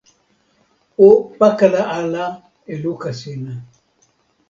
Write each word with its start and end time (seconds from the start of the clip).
o 1.07 1.09
pakala 1.39 1.81
ala 1.99 2.25
e 2.71 2.73
luka 2.83 3.09
sina. 3.19 3.53